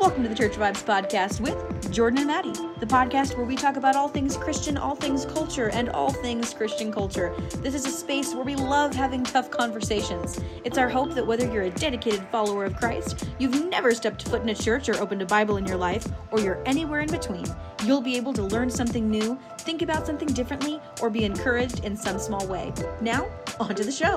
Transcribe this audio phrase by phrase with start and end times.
[0.00, 3.76] Welcome to the Church Vibes Podcast with Jordan and Mattie, the podcast where we talk
[3.76, 7.34] about all things Christian, all things culture, and all things Christian culture.
[7.58, 10.40] This is a space where we love having tough conversations.
[10.64, 14.42] It's our hope that whether you're a dedicated follower of Christ, you've never stepped foot
[14.42, 17.46] in a church or opened a Bible in your life, or you're anywhere in between,
[17.84, 21.96] you'll be able to learn something new, think about something differently, or be encouraged in
[21.96, 22.72] some small way.
[23.00, 23.26] Now,
[23.58, 24.16] on to the show.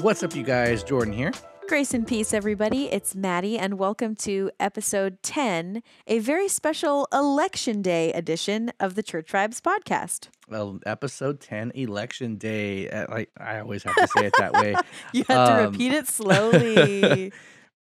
[0.00, 0.82] What's up, you guys?
[0.82, 1.32] Jordan here.
[1.68, 2.86] Grace and peace, everybody.
[2.90, 9.02] It's Mattie, and welcome to episode 10, a very special Election Day edition of the
[9.02, 10.28] Church Vibes podcast.
[10.48, 12.88] Well, episode 10, Election Day.
[12.88, 14.74] Uh, Like I always have to say it that way.
[15.12, 17.32] You had to Um, repeat it slowly.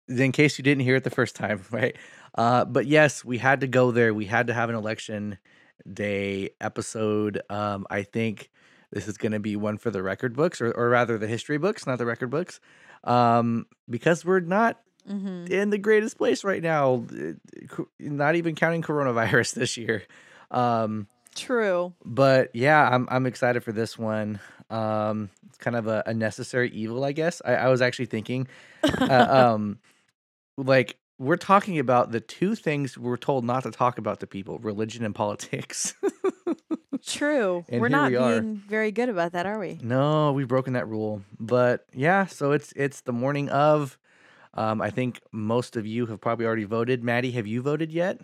[0.08, 1.96] in case you didn't hear it the first time, right?
[2.36, 4.14] Uh, but yes, we had to go there.
[4.14, 5.38] We had to have an election
[5.92, 7.42] day episode.
[7.50, 8.48] Um, I think
[8.92, 11.58] this is going to be one for the record books, or, or rather the history
[11.58, 12.60] books, not the record books,
[13.04, 17.04] um, because we're not hmm in the greatest place right now.
[17.12, 20.04] uh, Not even counting coronavirus this year.
[20.50, 21.94] Um, True.
[22.04, 24.38] but yeah, I'm I'm excited for this one.
[24.70, 27.42] Um, it's kind of a, a necessary evil, I guess.
[27.44, 28.46] I, I was actually thinking,
[28.84, 29.78] uh, um,
[30.56, 34.58] like we're talking about the two things we're told not to talk about to people:
[34.58, 35.94] religion and politics.
[37.04, 37.64] True.
[37.68, 39.78] And We're not we being very good about that, are we?
[39.82, 41.22] no, we've broken that rule.
[41.40, 43.98] But yeah, so it's it's the morning of.
[44.54, 47.02] Um, I think most of you have probably already voted.
[47.02, 48.20] Mattie, have you voted yet?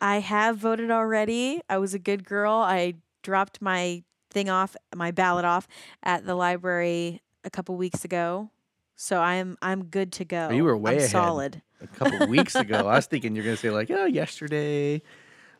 [0.00, 1.60] I have voted already.
[1.70, 2.52] I was a good girl.
[2.52, 5.68] I dropped my thing off, my ballot off
[6.02, 8.50] at the library a couple weeks ago.
[8.96, 10.50] So I'm I'm good to go.
[10.50, 11.10] you were way I'm ahead.
[11.10, 11.62] solid.
[11.80, 12.78] a couple weeks ago.
[12.80, 15.00] I was thinking you're gonna say like, oh, yesterday,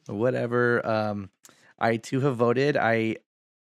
[0.09, 0.85] or whatever.
[0.85, 1.31] Um,
[1.79, 2.77] I too have voted.
[2.77, 3.17] I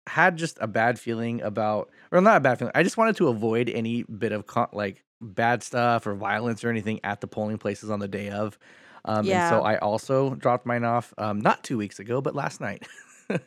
[0.08, 2.72] had just a bad feeling about, or not a bad feeling.
[2.76, 6.70] I just wanted to avoid any bit of con- like bad stuff or violence or
[6.70, 8.58] anything at the polling places on the day of.
[9.06, 9.50] Um, and Yeah.
[9.50, 12.88] so I also dropped mine off, um, not two weeks ago, but last night.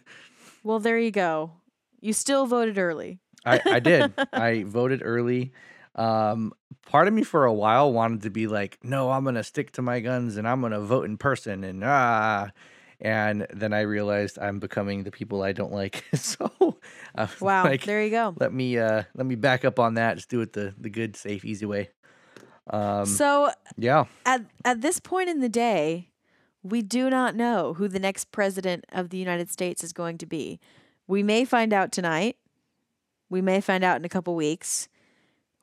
[0.63, 1.53] Well, there you go.
[2.01, 3.21] You still voted early.
[3.45, 4.15] I, I did.
[4.33, 5.53] I voted early.
[5.95, 6.55] Um,
[6.87, 9.83] part of me for a while wanted to be like, no, I'm gonna stick to
[9.83, 12.51] my guns and I'm gonna vote in person and ah.
[13.01, 16.05] And then I realized I'm becoming the people I don't like.
[16.15, 16.79] so, was
[17.41, 17.65] Wow.
[17.65, 18.35] like, there you go.
[18.39, 20.17] let me uh, let me back up on that.
[20.17, 21.91] Just do it the the good, safe, easy way.
[22.71, 26.09] Um, so yeah, at at this point in the day,
[26.63, 30.27] we do not know who the next president of the United States is going to
[30.27, 30.61] be.
[31.07, 32.37] We may find out tonight.
[33.29, 34.89] We may find out in a couple weeks.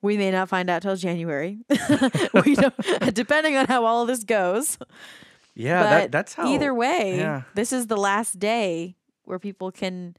[0.04, 1.60] We may not find out till January.
[2.46, 2.76] we don't,
[3.14, 4.78] depending on how all of this goes.
[5.56, 5.84] Yeah.
[5.84, 6.48] That, that's how.
[6.48, 7.44] Either way, yeah.
[7.56, 10.16] this is the last day where people can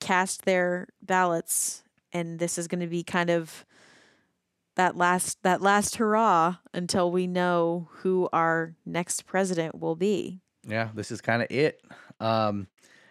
[0.00, 1.82] cast their ballots,
[2.12, 3.64] and this is going to be kind of
[4.76, 10.40] that last that last hurrah until we know who our next president will be.
[10.66, 11.80] yeah, this is kind of it.
[12.20, 12.66] Um,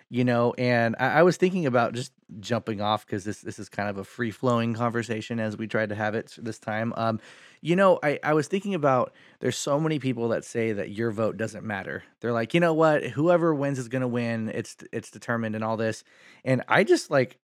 [0.09, 3.69] you know, and I, I was thinking about just jumping off because this this is
[3.69, 6.93] kind of a free flowing conversation as we tried to have it this time.
[6.95, 7.19] Um,
[7.61, 11.11] you know, I I was thinking about there's so many people that say that your
[11.11, 12.03] vote doesn't matter.
[12.19, 14.49] They're like, you know what, whoever wins is gonna win.
[14.53, 16.03] It's it's determined and all this,
[16.43, 17.39] and I just like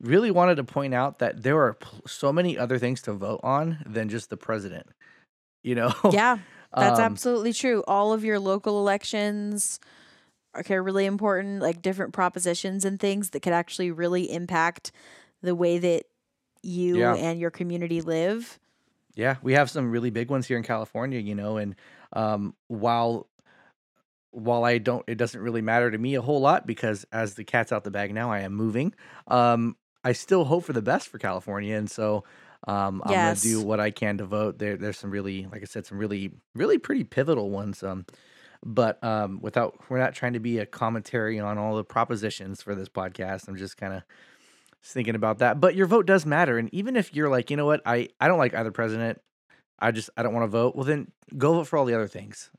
[0.00, 3.40] really wanted to point out that there are pl- so many other things to vote
[3.44, 4.86] on than just the president.
[5.62, 6.38] You know, Yeah,
[6.76, 7.84] that's Um, absolutely true.
[7.86, 9.78] All of your local elections
[10.54, 14.92] are really important, like different propositions and things that could actually really impact
[15.42, 16.04] the way that
[16.62, 17.14] you Yeah.
[17.14, 18.58] and your community live.
[19.14, 21.74] Yeah, we have some really big ones here in California, you know, and
[22.12, 23.28] um, while
[24.30, 27.44] while I don't, it doesn't really matter to me a whole lot because as the
[27.44, 28.94] cat's out the bag now, I am moving.
[29.28, 32.24] Um, I still hope for the best for California, and so
[32.66, 34.58] um, I'm gonna do what I can to vote.
[34.58, 37.82] There, there's some really, like I said, some really, really pretty pivotal ones.
[37.82, 38.06] Um,
[38.64, 42.74] but um, without, we're not trying to be a commentary on all the propositions for
[42.74, 43.48] this podcast.
[43.48, 44.02] I'm just kind of
[44.82, 45.60] thinking about that.
[45.60, 48.28] But your vote does matter, and even if you're like, you know what, I I
[48.28, 49.20] don't like either president.
[49.78, 50.76] I just I don't want to vote.
[50.76, 52.50] Well, then go vote for all the other things.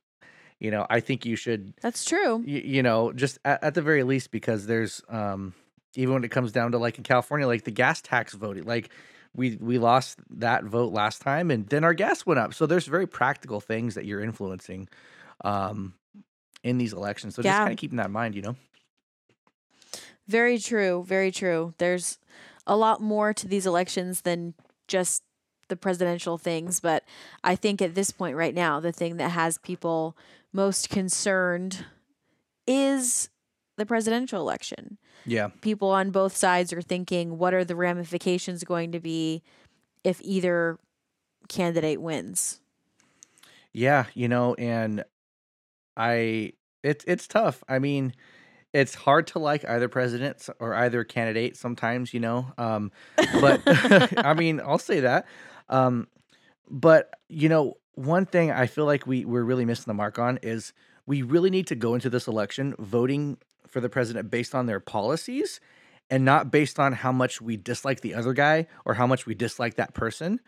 [0.59, 1.73] You know, I think you should.
[1.81, 2.43] That's true.
[2.45, 5.53] You, you know, just at, at the very least, because there's um
[5.95, 8.89] even when it comes down to like in California, like the gas tax voting, like
[9.35, 12.53] we we lost that vote last time, and then our gas went up.
[12.53, 14.87] So there's very practical things that you're influencing
[15.43, 15.93] um
[16.63, 17.35] in these elections.
[17.35, 18.55] So just kind of keeping that in mind, you know.
[20.27, 21.03] Very true.
[21.05, 21.73] Very true.
[21.77, 22.17] There's
[22.65, 24.53] a lot more to these elections than
[24.87, 25.23] just
[25.67, 27.03] the presidential things, but
[27.43, 30.15] I think at this point right now, the thing that has people
[30.51, 31.85] most concerned
[32.67, 33.29] is
[33.75, 34.97] the presidential election.
[35.25, 35.49] Yeah.
[35.61, 39.41] People on both sides are thinking, what are the ramifications going to be
[40.03, 40.77] if either
[41.47, 42.59] candidate wins?
[43.71, 45.03] Yeah, you know, and
[45.97, 46.53] I
[46.83, 47.63] it's it's tough.
[47.67, 48.13] I mean,
[48.73, 52.51] it's hard to like either president or either candidate sometimes, you know.
[52.57, 52.91] Um,
[53.31, 53.63] but
[54.23, 55.25] I mean, I'll say that.
[55.69, 56.07] Um,
[56.69, 60.39] but you know, one thing I feel like we we're really missing the mark on
[60.41, 60.73] is
[61.05, 63.37] we really need to go into this election voting
[63.67, 65.59] for the president based on their policies
[66.09, 69.33] and not based on how much we dislike the other guy or how much we
[69.33, 70.39] dislike that person.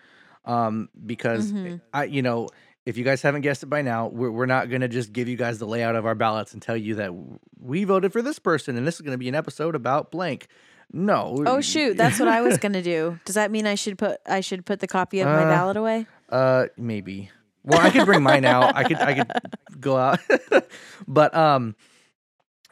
[0.46, 2.50] Um, because hmm I, you know,
[2.86, 5.28] if you guys haven't guessed it by now, we're, we're not going to just give
[5.28, 7.12] you guys the layout of our ballots and tell you that
[7.60, 10.48] we voted for this person and this is going to be an episode about blank.
[10.94, 11.42] No.
[11.48, 13.20] Oh shoot, that's what I was gonna do.
[13.26, 15.78] Does that mean I should put I should put the copy of my Uh, ballot
[15.78, 16.06] away?
[16.30, 17.32] Uh, maybe.
[17.64, 18.76] Well, I could bring mine out.
[18.76, 19.32] I could I could
[19.80, 20.20] go out.
[21.08, 21.76] but um,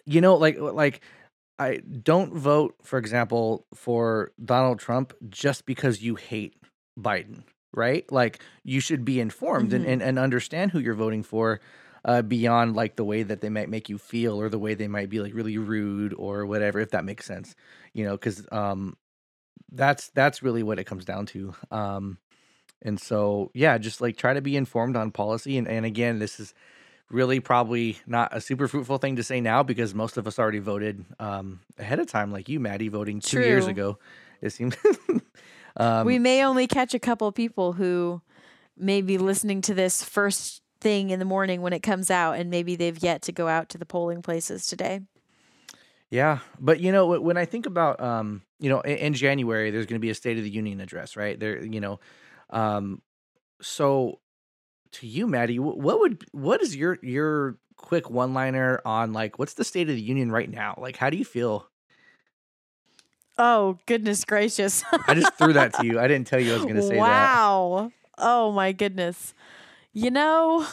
[0.06, 1.02] you know, like like
[1.58, 6.56] I don't vote, for example, for Donald Trump just because you hate
[6.98, 7.42] Biden,
[7.74, 8.10] right?
[8.12, 11.60] Like you should be informed and, hmm and, and understand who you're voting for.
[12.06, 14.90] Uh, beyond like the way that they might make you feel or the way they
[14.90, 17.56] might be like really rude or whatever if that makes sense
[17.94, 18.98] you know because um
[19.72, 22.18] that's that's really what it comes down to um
[22.84, 25.58] and so, yeah, just like try to be informed on policy.
[25.58, 26.54] And, and again, this is
[27.10, 30.60] really probably not a super fruitful thing to say now because most of us already
[30.60, 33.98] voted um, ahead of time, like you, Mattie, voting two years ago.
[34.42, 34.76] It seems.
[35.78, 38.22] We um, may only catch a couple of people who
[38.78, 42.50] may be listening to this first thing in the morning when it comes out, and
[42.50, 45.02] maybe they've yet to go out to the polling places today.
[46.12, 46.40] yeah.
[46.60, 50.00] But, you know, when I think about, um, you know, in, in January, there's going
[50.00, 51.40] to be a State of the Union address, right?
[51.40, 52.00] There, you know,
[52.52, 53.02] um,
[53.62, 54.20] so
[54.92, 59.56] to you, Mattie, what would, what is your, your quick one liner on like, what's
[59.56, 60.76] the State of the Union right now?
[60.78, 61.68] Like, how do you feel?
[63.38, 64.84] Oh goodness gracious!
[65.08, 66.00] I just threw that to you.
[66.00, 67.00] I didn't tell you I was going to say that.
[67.00, 67.92] wow.
[68.18, 69.34] Oh my goodness.
[69.92, 70.68] You know,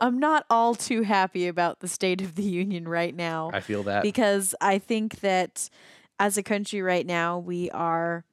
[0.00, 3.82] I'm not all too happy about the state of the union right now I feel
[3.84, 4.02] that.
[4.02, 5.68] because I think that
[6.20, 8.24] as a country right now, we are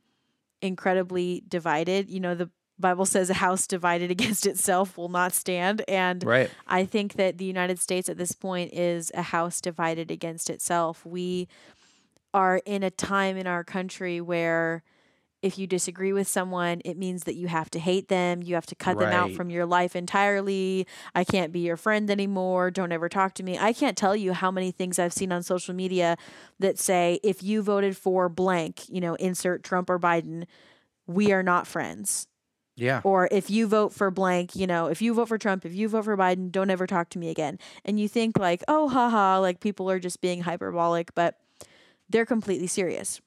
[0.61, 2.09] incredibly divided.
[2.09, 2.49] You know, the
[2.79, 5.83] Bible says a house divided against itself will not stand.
[5.87, 6.51] And Right.
[6.67, 11.05] I think that the United States at this point is a house divided against itself.
[11.05, 11.47] We
[12.35, 14.83] are in a time in our country where
[15.41, 18.41] if you disagree with someone, it means that you have to hate them.
[18.43, 20.85] You have to cut them out from your life entirely.
[21.13, 22.71] I can't be your friend anymore.
[22.71, 23.57] Don't ever talk to me.
[23.57, 26.17] I can't tell you how many things I've seen on social media
[26.59, 30.45] that say, if you voted for blank, you know, insert Trump or Biden,
[31.05, 32.27] we are not friends.
[32.75, 33.01] Yeah.
[33.03, 35.87] Or if you vote for blank, you know, if you vote for Trump, if you
[35.87, 37.59] vote for Biden, don't ever talk to me again.
[37.85, 41.37] And you think like, oh, haha, like people are just being hyperbolic, but
[42.09, 43.21] they're completely serious.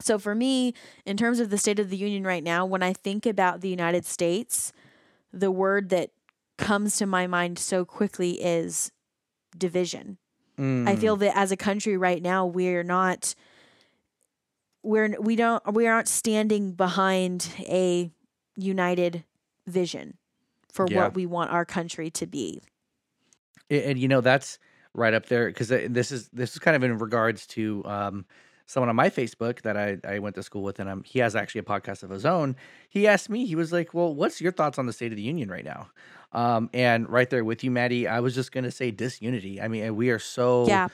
[0.00, 0.74] So for me,
[1.06, 3.68] in terms of the State of the Union right now, when I think about the
[3.68, 4.72] United States,
[5.32, 6.10] the word that
[6.58, 8.92] comes to my mind so quickly is
[9.56, 10.18] division.
[10.86, 13.34] I Mm, feel that as a country right now, we're not
[14.82, 18.10] we're we don't we aren't standing behind a
[18.56, 19.24] united
[19.66, 20.16] vision
[20.72, 20.96] for Yeah.
[20.96, 22.60] what we want our country to be.
[23.70, 24.58] and, and, you know that's
[24.96, 28.24] right up there because this is this is kind of in regards to um
[28.66, 31.36] someone on my Facebook that I I went to school with, and um he has
[31.36, 32.56] actually a podcast of his own.
[32.88, 35.22] He asked me, he was like, "Well, what's your thoughts on the State of the
[35.22, 35.88] Union right now?"
[36.32, 39.60] Um, and right there with you, Mattie, I was just gonna say disunity.
[39.60, 40.88] I mean, we are so Yeah.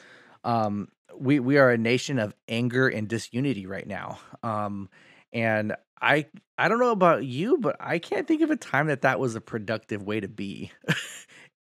[0.45, 4.89] um we we are a nation of anger and disunity right now um
[5.33, 6.27] and i
[6.59, 9.35] i don't know about you but i can't think of a time that that was
[9.37, 10.71] a productive way to be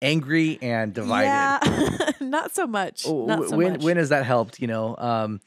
[0.01, 2.12] angry and divided Yeah.
[2.22, 3.06] not so much.
[3.08, 3.84] Not so when much.
[3.84, 5.41] when has that helped you know um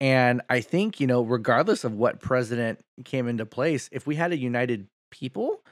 [0.00, 4.32] and i think you know regardless of what president came into place if we had
[4.32, 5.62] a united people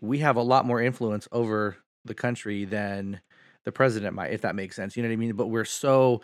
[0.00, 3.20] we have a lot more influence over the country than
[3.64, 6.22] the president might if that makes sense you know what i mean but we're so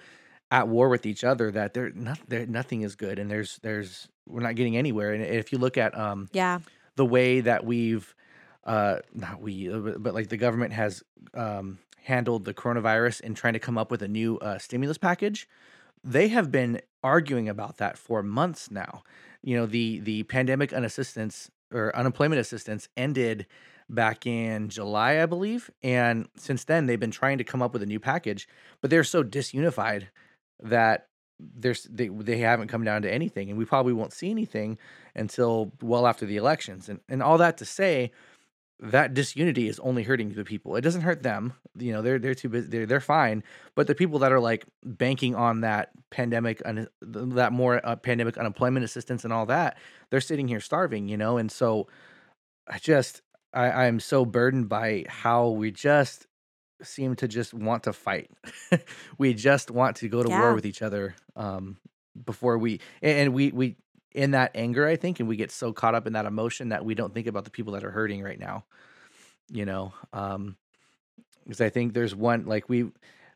[0.50, 4.09] at war with each other that there not there nothing is good and there's there's
[4.27, 6.59] we're not getting anywhere and if you look at um yeah.
[6.97, 8.15] the way that we've
[8.64, 11.02] uh not we uh, but, like the government has
[11.35, 15.47] um handled the coronavirus and trying to come up with a new uh, stimulus package.
[16.02, 19.02] They have been arguing about that for months now.
[19.43, 23.47] You know the the pandemic unassistance or unemployment assistance ended
[23.88, 27.83] back in July I believe and since then they've been trying to come up with
[27.83, 28.49] a new package
[28.81, 30.07] but they're so disunified
[30.62, 34.79] that there's they, they haven't come down to anything and we probably won't see anything
[35.17, 38.12] until well after the elections and and all that to say
[38.83, 42.35] that disunity is only hurting the people it doesn't hurt them you know they're they're
[42.35, 43.43] too busy they're, they're fine
[43.75, 48.39] but the people that are like banking on that pandemic un, that more uh, pandemic
[48.39, 49.77] unemployment assistance and all that
[50.11, 51.87] they're sitting here starving you know and so
[52.69, 53.23] i just
[53.53, 56.27] I, I'm so burdened by how we just
[56.83, 58.31] seem to just want to fight.
[59.19, 61.15] we just want to go to war with each other.
[61.37, 61.79] Um,
[62.25, 63.77] before we and, and we we
[64.12, 66.85] in that anger, I think, and we get so caught up in that emotion that
[66.85, 68.64] we don't think about the people that are hurting right now.
[69.50, 70.57] You know, um,
[71.45, 72.90] because I think there's one like we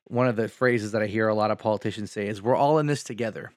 [0.04, 2.78] one of the phrases that I hear a lot of politicians say is we're all
[2.78, 3.52] in this together.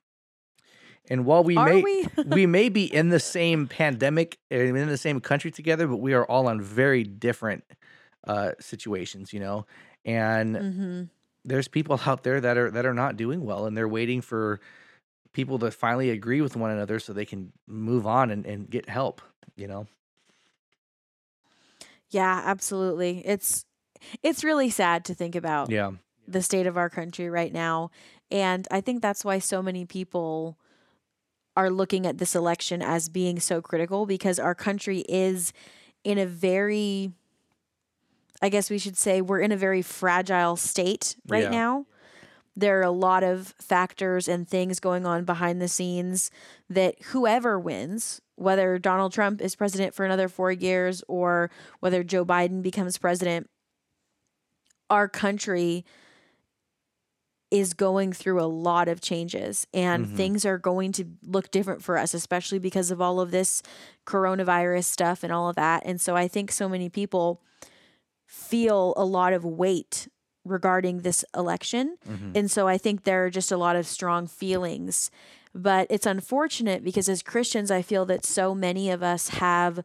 [1.09, 2.07] And while we Are may we?
[2.23, 6.13] we may be in the same pandemic and in the same country together, but we
[6.13, 7.63] are all on very different
[8.25, 9.65] uh situations, you know.
[10.05, 11.03] And hmm
[11.45, 14.59] there's people out there that are that are not doing well and they're waiting for
[15.37, 18.89] people to finally agree with one another so they can move on and, and get
[18.89, 19.21] help,
[19.55, 19.85] you know.
[22.09, 23.21] Yeah, absolutely.
[23.23, 23.65] It's
[24.23, 25.91] it's really sad to think about Yeah.
[26.27, 27.91] the state of our country right now.
[28.31, 30.57] And I think that's why so many people
[31.55, 35.53] are looking at this election as being so critical because our country is
[36.03, 37.11] in a very,
[38.41, 41.49] I guess we should say, we're in a very fragile state right Yeah.
[41.49, 41.85] now.
[42.57, 46.31] There are a lot of factors and things going on behind the scenes
[46.67, 52.25] that whoever wins, whether Donald Trump is president for another four years or whether Joe
[52.25, 53.47] Biden becomes president,
[54.89, 55.85] our country
[57.51, 60.15] is going through a lot of changes and Mhm.
[60.15, 63.61] things are going to look different for us, especially because of all of this
[64.05, 65.83] coronavirus stuff and all of that.
[65.85, 67.39] And so I think so many people
[68.25, 70.09] feel a lot of weight
[70.47, 71.97] regarding this election.
[72.09, 72.35] Mhm.
[72.35, 75.11] And so I think there are just a lot of strong feelings.
[75.53, 79.83] But it's unfortunate because as Christians, I feel that so many of us have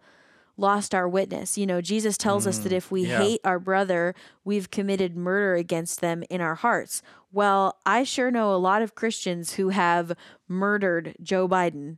[0.59, 1.57] lost our witness.
[1.57, 3.19] You know, Jesus tells us that Mm, if we yeah.
[3.19, 4.15] hate our brother,
[4.45, 7.03] we've committed murder against them in our hearts.
[7.33, 10.13] Well, I sure know a lot of Christians who have
[10.49, 11.97] murdered Joe Biden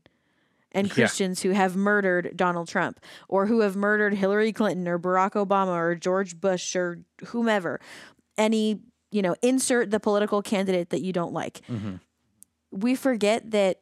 [0.71, 0.95] and Yeah.
[0.95, 5.75] Christians who have murdered Donald Trump or who have murdered Hillary Clinton or Barack Obama
[5.77, 7.81] or George Bush or whomever.
[8.37, 11.61] Any, you know, insert the political candidate that you don't like.
[11.69, 12.01] Mhm.
[12.71, 13.81] We forget that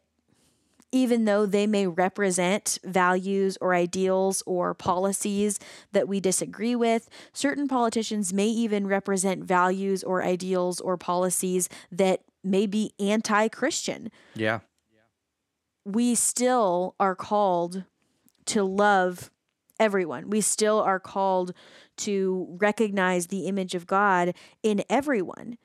[0.94, 5.58] even though they may represent values or ideals or policies
[5.92, 12.20] that we disagree with, certain politicians may even represent values or ideals or policies that
[12.44, 14.10] may be anti Christian.
[14.34, 14.60] Yeah.
[15.84, 17.84] We still are called
[18.46, 19.30] to love
[19.80, 20.28] everyone.
[20.30, 21.54] We still are called
[21.98, 25.58] to recognize the image of God in everyone.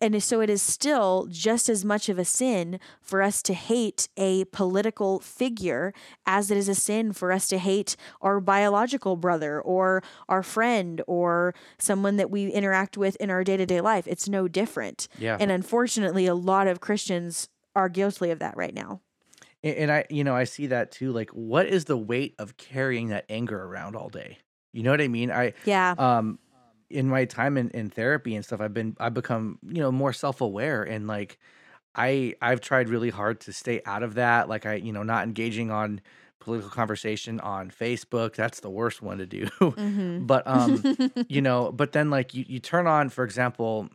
[0.00, 4.08] And so it is still just as much of a sin for us to hate
[4.16, 5.92] a political figure
[6.24, 11.02] as it is a sin for us to hate our biological brother or our friend
[11.06, 14.06] or someone that we interact with in our day to day life.
[14.08, 15.06] It's no different.
[15.18, 15.36] Yeah.
[15.38, 19.02] And unfortunately, a lot of Christians are guilty of that right now.
[19.62, 21.12] And, and I, you know, I see that too.
[21.12, 24.38] Like, what is the weight of carrying that anger around all day?
[24.72, 25.30] You know what I mean?
[25.30, 25.94] I, Yeah.
[25.98, 26.38] um,
[26.88, 30.12] in my time in, in therapy and stuff, I've been, I've become, you know, more
[30.12, 31.38] self aware and like,
[31.94, 34.48] I, I've tried really hard to stay out of that.
[34.48, 36.00] Like, I, you know, not engaging on
[36.38, 38.34] political conversation on Facebook.
[38.34, 39.46] That's the worst one to do.
[39.60, 40.24] Mm-hmm.
[40.26, 40.84] but, um,
[41.28, 43.88] you know, but then like you, you turn on, for example,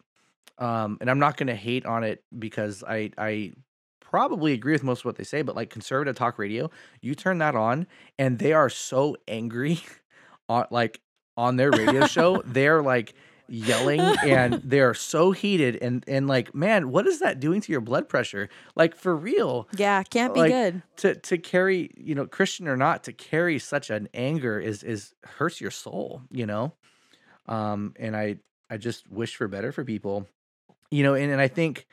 [0.57, 3.53] um, and I'm not going to hate on it because I, I
[3.99, 6.69] probably agree with most of what they say, but like conservative talk radio,
[7.01, 7.87] you turn that on
[8.19, 9.79] and they are so angry
[10.49, 11.01] on like
[11.37, 12.41] on their radio show.
[12.45, 13.13] They're like
[13.47, 17.81] yelling and they're so heated and and like, man, what is that doing to your
[17.81, 18.49] blood pressure?
[18.75, 20.81] Like for real yeah, can't be like, good.
[20.97, 25.13] to to carry, you know, Christian or not, to carry such an anger is is
[25.23, 26.73] hurts your soul, you know.
[27.47, 28.37] Um, and I
[28.69, 30.27] I just wish for better for people,
[30.89, 31.13] you know.
[31.13, 31.87] And and I think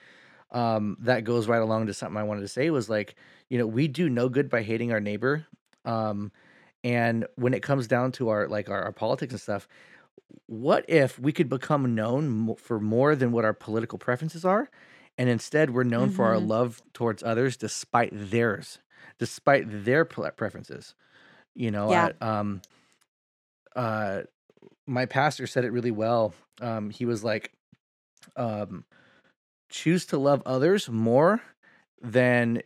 [0.50, 3.14] um that goes right along to something I wanted to say was like,
[3.48, 5.46] you know, we do no good by hating our neighbor.
[5.84, 6.32] Um,
[6.84, 9.68] and when it comes down to our like our, our politics and stuff,
[10.46, 14.70] what if we could become known for more than what our political preferences are?
[15.18, 16.48] And instead, we're known for our Mhm.
[16.48, 18.78] love towards others despite theirs,
[19.18, 20.94] despite their preferences.
[21.54, 22.12] You know, Yeah.
[22.20, 22.62] I- um,
[23.76, 24.22] uh,
[24.86, 26.34] my pastor said it really well.
[26.60, 27.52] Um, he was like,
[28.36, 28.84] um,
[29.70, 31.42] choose to love others more
[32.00, 32.62] than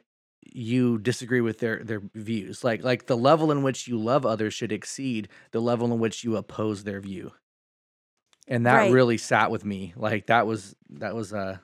[0.57, 4.55] you disagree with their their views like like the level in which you love others
[4.55, 7.31] should exceed the level in which you oppose their view
[8.49, 8.91] and that Right.
[8.91, 11.59] really sat with me like that was that was uh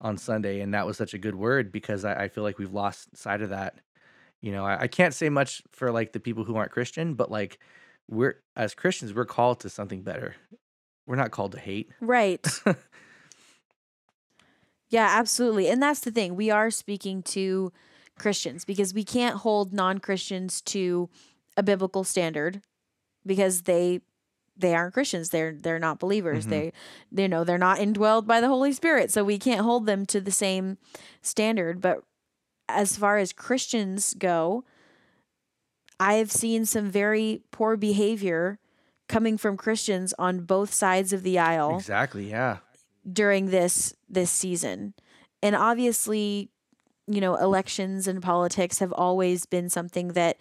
[0.00, 2.72] on sunday and that was such a good word because i, I feel like we've
[2.72, 3.76] lost sight of that
[4.40, 7.30] you know I, I can't say much for like the people who aren't christian but
[7.30, 7.60] like
[8.10, 10.34] we're as christians we're called to something better
[11.06, 12.44] we're not called to hate Right.
[14.88, 15.68] yeah, absolutely.
[15.68, 16.36] And that's the thing.
[16.36, 17.72] We are speaking to
[18.18, 21.08] Christians because we can't hold non Christians to
[21.56, 22.62] a biblical standard
[23.24, 24.00] because they
[24.58, 25.30] they aren't Christians.
[25.30, 26.46] They're they're not believers.
[26.46, 26.50] Mhm.
[26.50, 29.10] They you know, they're not indwelled by the Holy Spirit.
[29.10, 30.78] So we can't hold them to the same
[31.22, 31.80] standard.
[31.80, 32.02] But
[32.68, 34.64] as far as Christians go,
[36.00, 38.58] I have seen some very poor behavior
[39.08, 42.30] coming from Christians on both sides of the aisle Exactly.
[42.30, 42.58] Yeah.
[43.10, 44.94] during this this season.
[45.42, 46.50] And obviously,
[47.06, 50.36] you know, elections and politics have always been something that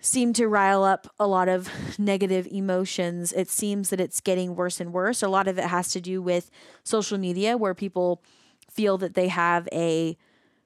[0.00, 1.68] seem to rile up a lot of
[1.98, 3.32] negative emotions.
[3.32, 5.22] It seems that it's getting worse and worse.
[5.22, 6.50] A lot of it has to do with
[6.84, 8.22] social media where people
[8.70, 10.16] feel that they have a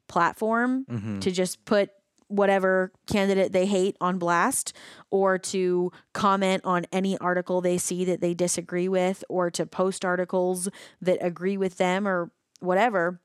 [0.08, 1.20] platform Mhm.
[1.20, 1.90] to just put
[2.26, 4.72] whatever candidate they hate on blast
[5.10, 10.04] or to comment on any article they see that they disagree with or to post
[10.04, 10.68] articles
[11.00, 13.20] that agree with them or whatever.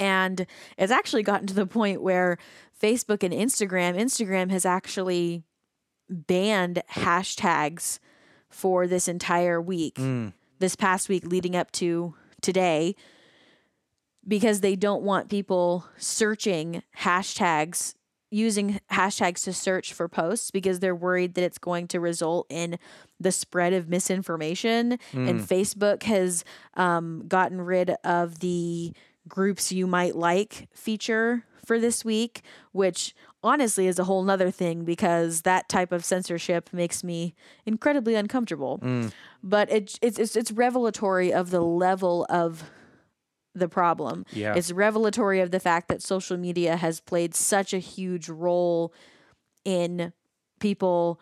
[0.00, 0.46] And
[0.78, 2.38] it's actually gotten to the point where
[2.82, 5.44] Facebook and Instagram, Instagram has actually
[6.08, 8.00] banned hashtags
[8.48, 10.32] for this entire week Mm.
[10.58, 12.96] this past week leading up to today
[14.26, 17.94] because they don't want people searching hashtags
[18.32, 22.78] using hashtags to search for posts because they're worried that it's going to result in
[23.18, 28.92] the spread of misinformation and facebook has um, gotten rid of the
[29.28, 34.84] groups you might like feature for this week which honestly is a whole nother thing
[34.84, 37.34] because that type of censorship makes me
[37.64, 39.12] incredibly uncomfortable mm.
[39.42, 42.70] but it, it's, it's it's revelatory of the level of
[43.54, 44.24] the problem.
[44.32, 44.54] Yeah.
[44.54, 48.92] It's revelatory of the fact that social media has played such a huge role
[49.64, 50.12] in
[50.60, 51.20] people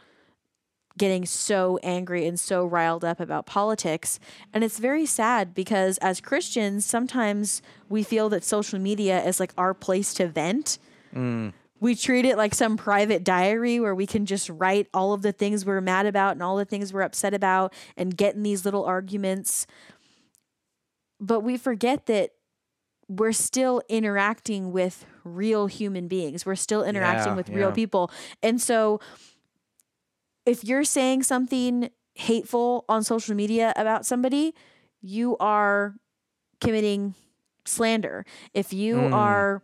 [0.98, 4.18] getting so angry and so riled up about politics.
[4.52, 9.52] And it's very sad because as Christians, sometimes we feel that social media is like
[9.56, 10.78] our place to vent.
[11.14, 11.52] Mm.
[11.80, 15.32] We treat it like some private diary where we can just write all of the
[15.32, 18.64] things we're mad about and all the things we're upset about and get in these
[18.64, 19.66] little arguments.
[21.20, 22.30] But we forget that
[23.08, 26.44] we're still interacting with real human beings.
[26.44, 28.10] We're still interacting Yeah, with real people.
[28.42, 29.00] And so
[30.48, 34.54] if you're saying something hateful on social media about somebody,
[35.00, 35.94] you are
[36.60, 37.14] committing
[37.64, 38.24] slander.
[38.54, 39.14] If you Mm.
[39.14, 39.62] are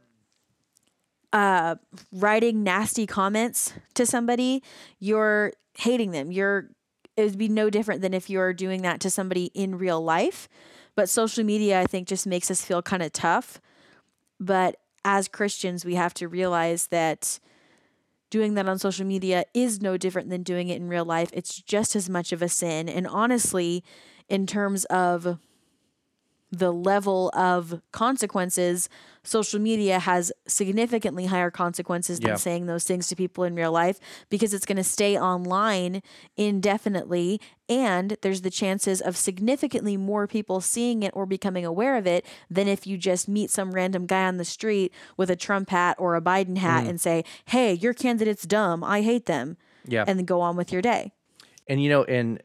[1.33, 1.77] uh,
[2.13, 4.63] writing nasty comments to somebody,
[5.01, 6.31] you're hating them.
[6.31, 6.71] You're
[7.17, 10.49] it would be no different than if you're doing that to somebody in real life.
[10.97, 13.61] But social media, I think, just makes us feel kind of tough.
[14.41, 17.39] But as Christians, we have to realize that
[18.31, 21.31] doing that on social media is no different than doing it in real life.
[21.33, 22.89] It's just as much of a sin.
[22.89, 23.85] And honestly,
[24.29, 25.39] in terms of
[26.59, 28.89] the level of consequences,
[29.23, 32.37] social media has significantly higher consequences than Yeah.
[32.37, 36.03] saying those things to people in real life because it's going to stay online
[36.37, 37.41] indefinitely.
[37.69, 42.27] And there's the chances of significantly more people seeing it or becoming aware of it
[42.51, 45.97] than if you just meet some random guy on the street with a Trump hat
[45.99, 46.91] or a Biden hat mm.
[46.91, 48.85] and say, hey, your candidate's dumb.
[48.85, 49.57] I hate them.
[49.87, 50.05] Yeah.
[50.07, 51.13] And then go on with your day.
[51.67, 52.43] and you know and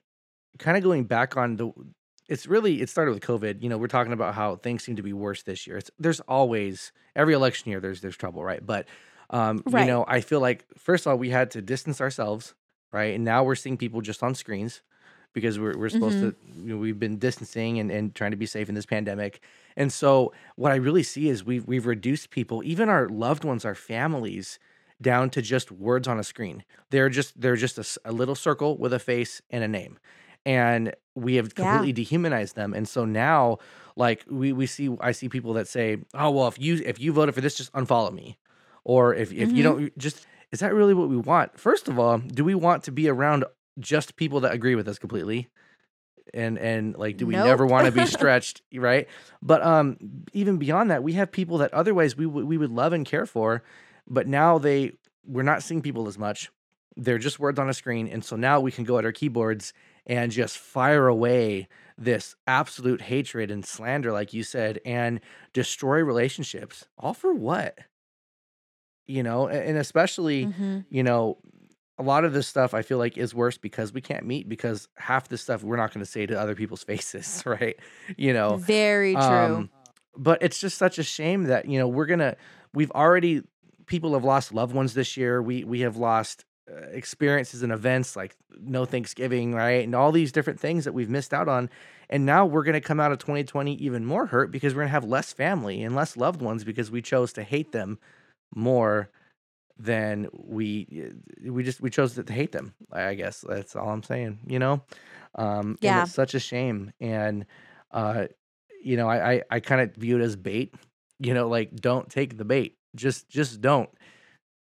[0.60, 1.72] kind of going back on the
[2.30, 5.04] it's really it started with covid you know we're talking about how things seem to
[5.04, 5.78] be worse this year.
[5.78, 8.66] It's, there's always every election year there's there's trouble right?
[8.66, 8.88] But
[9.32, 9.74] um Right.
[9.76, 12.56] you know i feel like first of all we had to distance ourselves
[12.92, 13.14] right?
[13.16, 14.82] And now we're seeing people just on screens
[15.34, 18.48] because we're, we're supposed to you know, we've been distancing and, and trying to be
[18.48, 19.42] safe in this pandemic.
[19.78, 23.66] And so what i really see is we've we've reduced people even our loved ones
[23.66, 24.60] our families
[25.02, 26.64] down to just words on a screen.
[26.90, 29.98] They're just they're just a little circle with a face and a name
[30.50, 31.64] and we have Yeah.
[31.64, 33.58] completely dehumanized them and so now
[33.96, 37.12] like we we see i see people that say oh well if you if you
[37.14, 38.38] voted for this just unfollow me
[38.84, 39.68] or if if you Mhm.
[39.70, 41.60] don't just is that really what we want?
[41.60, 43.46] First of all do we want to be around
[43.80, 45.48] just people that agree with us completely?
[46.34, 49.08] And and like do we never want to be stretched right?
[49.42, 49.98] But um
[50.34, 53.26] even beyond that we have people that otherwise we would we would love and care
[53.26, 53.62] for
[54.08, 54.94] but now they
[55.26, 56.50] we're not seeing people as much.
[56.96, 59.74] They're just words on a screen and so now we can go at our keyboards
[60.10, 65.22] and just fire away this absolute hatred and slander like you said and
[65.54, 67.78] destroy relationships all for what
[69.08, 70.86] you know and especially Mhm.
[70.90, 71.38] you know
[71.98, 74.88] a lot of this stuff i feel like is worse because we can't meet because
[74.98, 77.78] half this stuff we're not going to say to other people's faces right
[78.18, 79.22] you know Very true.
[79.22, 79.70] um,
[80.18, 82.36] but it's just such a shame that you know we're gonna
[82.74, 83.42] we've already
[83.86, 86.46] people have lost loved ones this year we we have lost
[86.92, 91.34] experiences and events like no thanksgiving right and all these different things that we've missed
[91.34, 91.70] out on
[92.10, 95.04] and now we're gonna come out of 2020 even more hurt because we're gonna have
[95.04, 97.98] less family and less loved ones because we chose to hate them
[98.56, 99.10] more
[99.78, 101.14] than we
[101.46, 102.74] we just we chose to hate them.
[102.92, 104.40] I guess that's all I'm saying.
[104.46, 104.84] You know,
[105.36, 106.04] um, Yeah.
[106.04, 106.92] it's such a shame.
[107.00, 107.46] And
[107.92, 108.26] uh,
[108.84, 110.76] you know, I I, I kind of view it as bait.
[111.20, 112.78] You know, like don't take the bait.
[112.96, 113.90] Just just don't.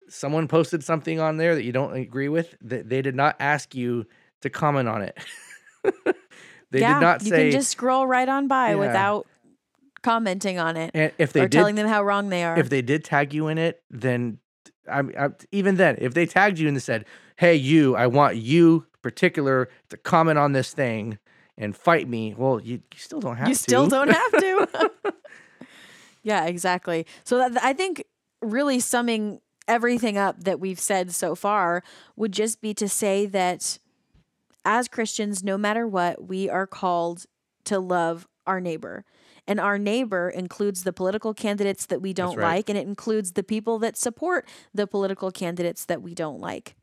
[0.09, 2.55] Someone posted something on there that you don't agree with.
[2.61, 4.07] That they did not ask you
[4.43, 5.19] to comment on it.
[6.71, 8.77] they yeah, did not you say can just scroll right on by Yeah.
[8.77, 9.27] without
[10.03, 12.57] commenting on it and if they or did telling them how wrong they are.
[12.57, 14.39] if they did tag you in it, then
[14.89, 17.05] I, I even then, if they tagged you and said,
[17.37, 21.19] "Hey, you, I want you particular to comment on this thing
[21.59, 23.61] and fight me," well, you, you still don't have you to.
[23.61, 25.13] still don't have to.
[26.23, 27.07] yeah, exactly.
[27.25, 28.05] So that, I think
[28.43, 31.83] really summing everything up that we've said so far
[32.15, 33.79] would just be to say that
[34.65, 37.27] as Christians, no matter what, we are called
[37.65, 39.05] to love our neighbor.
[39.47, 42.57] And our neighbor includes the political candidates that we don't right.
[42.57, 46.75] like, and it includes the people that support the political candidates that we don't like.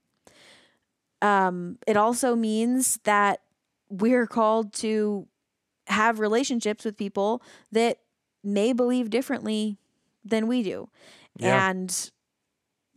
[1.21, 3.41] Um, it also means that
[3.89, 5.27] we're called to
[5.87, 7.41] have relationships with people
[7.71, 7.99] that
[8.43, 9.77] may believe differently
[10.23, 10.89] than we do.
[11.37, 11.69] Yeah.
[11.69, 12.11] And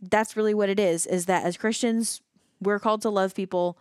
[0.01, 2.21] that's really what it is is that as Christians,
[2.61, 3.77] we're called to love people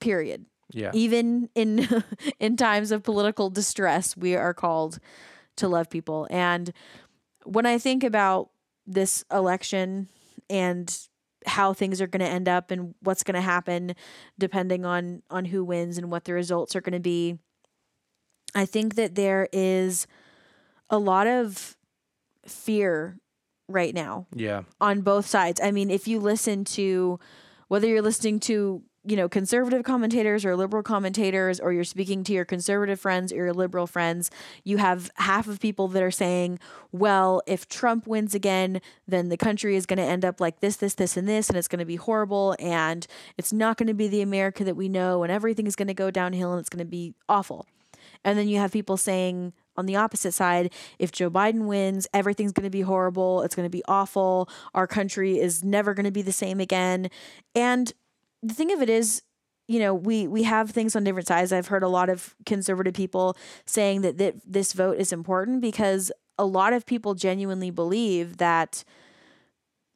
[0.00, 0.46] period.
[0.72, 1.88] yeah, Even in
[2.40, 4.98] in times of political distress, we are called
[5.56, 6.26] to love people.
[6.30, 6.72] And
[7.44, 8.50] when I think about
[8.86, 10.08] this election
[10.50, 10.96] and
[11.46, 13.94] how things are going to end up and what's going to happen
[14.38, 17.38] depending on on who wins and what the results are going to be,
[18.54, 20.06] I think that there is
[20.90, 21.76] a lot of
[22.46, 23.18] fear
[23.68, 25.60] right now yeah, on both sides.
[25.62, 27.18] I mean, if you listen to
[27.68, 32.32] whether you're listening to, you know, conservative commentators or liberal commentators, or you're speaking to
[32.32, 34.30] your conservative friends or your liberal friends,
[34.64, 36.58] you have half of people that are saying,
[36.92, 40.76] well, if Trump wins again, then the country is going to end up like this,
[40.76, 43.94] this, this, and this, and it's going to be horrible, and it's not going to
[43.94, 46.70] be the America that we know, and everything is going to go downhill, and it's
[46.70, 47.66] going to be awful.
[48.24, 52.52] And then you have people saying on the opposite side, if Joe Biden wins, everything's
[52.52, 53.42] going to be horrible.
[53.42, 54.48] It's going to be awful.
[54.74, 57.10] Our country is never going to be the same again.
[57.54, 57.92] And
[58.42, 59.22] the thing of it is,
[59.66, 61.52] you know, we we have things on different sides.
[61.52, 66.12] I've heard a lot of conservative people saying that, that this vote is important because
[66.38, 68.84] a lot of people genuinely believe that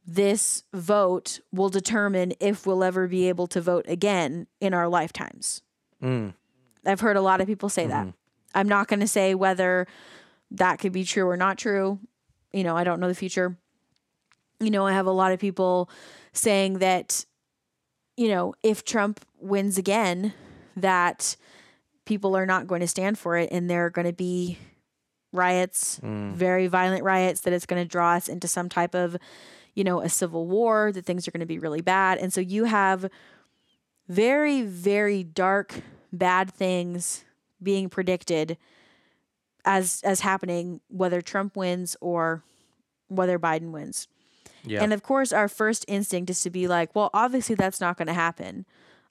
[0.07, 5.61] this vote will determine if we'll ever be able to vote again in our lifetimes.
[6.03, 6.33] mm,
[6.87, 8.07] I've heard a lot of people say that.
[8.55, 9.87] I'm not going to say whether
[10.51, 11.99] that could be true or not true.
[12.53, 13.57] You know, I don't know the future.
[14.61, 15.91] You know, I have a lot of people
[16.33, 17.25] saying that,
[18.17, 20.33] you know, if Trump wins again,
[20.77, 21.37] that
[22.05, 24.59] people are not going to stand for it and there are going to be
[25.33, 26.33] riots, mm.
[26.33, 29.17] very violent riots, that it's going to draw us into some type of,
[29.75, 32.19] you know, a civil war, that things are going to be really bad.
[32.19, 33.11] And so you have
[34.09, 35.83] very, very dark,
[36.13, 37.25] bad things
[37.63, 38.57] being predicted
[39.65, 42.43] as as happening whether Trump wins or
[43.09, 44.07] whether Biden wins.
[44.65, 47.97] yeah, And of course our first instinct is to be like, well, obviously that's not
[47.97, 48.65] going to happen.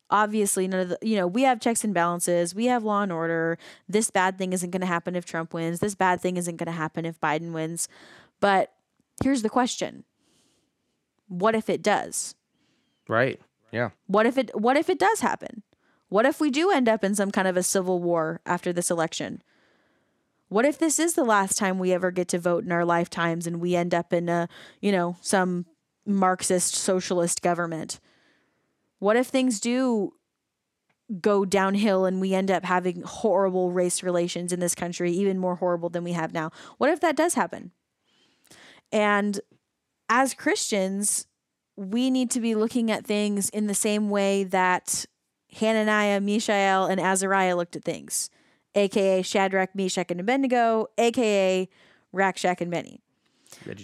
[0.10, 3.12] Obviously none of the you know, we have checks and balances, we have law and
[3.12, 3.58] order.
[3.90, 5.80] This bad thing isn't going to happen if Trump wins.
[5.80, 7.90] This bad thing isn't going to happen if Biden wins.
[8.40, 8.72] But
[9.24, 10.06] here's the question.
[11.28, 12.36] What if it does?
[13.10, 13.40] right,
[13.72, 15.64] yeah, What if it what if it does happen?
[16.10, 18.90] What if we do end up in some kind of a civil war after this
[18.90, 19.42] election?
[20.50, 23.46] What if this is the last time we ever get to vote in our lifetimes
[23.46, 24.48] and we end up in a,
[24.80, 25.66] you know, some
[26.06, 28.00] Marxist socialist government?
[29.00, 30.14] What if things do
[31.22, 35.56] go downhill and we end up having horrible race relations in this country, even more
[35.56, 36.52] horrible than we have now?
[36.78, 37.72] What if that does happen?
[38.92, 39.42] And
[40.08, 41.28] as Christians,
[41.76, 45.06] we need to be looking at things in the same way that
[45.58, 48.30] Hananiah, Mishael, and Azariah looked at things,
[48.76, 51.68] aka Shadrach, Meshach, and Abednego, aka
[52.12, 53.02] Rack, Shack and Benny.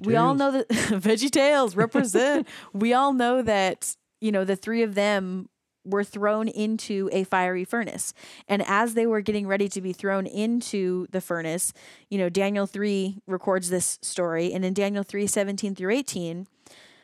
[0.03, 2.47] We all know that Veggie Tales represent.
[2.73, 5.49] we all know that you know the three of them
[5.85, 8.13] were thrown into a fiery furnace,
[8.47, 11.73] and as they were getting ready to be thrown into the furnace,
[12.09, 16.47] you know Daniel three records this story, and in Daniel three seventeen through eighteen.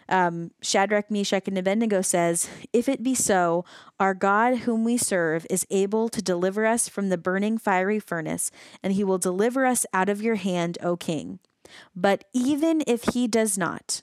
[0.09, 3.63] Um, Shadrach, Meshach, and Abednego says, If it be so,
[3.99, 8.49] our God, whom we serve, is able to deliver us from the burning fiery furnace,
[8.81, 11.39] and he will deliver us out of your hand, O king.
[11.95, 14.01] But even if he does not,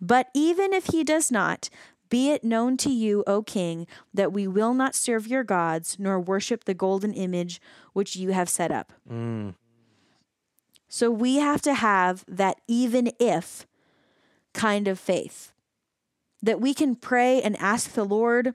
[0.00, 1.68] but even if he does not,
[2.08, 6.18] be it known to you, O king, that we will not serve your gods, nor
[6.20, 7.60] worship the golden image
[7.92, 8.92] which you have set up.
[9.10, 9.54] Mm,
[10.88, 13.66] So we have to have that even if
[14.56, 15.52] kind of faith.
[16.42, 18.54] That we can pray and ask the Lord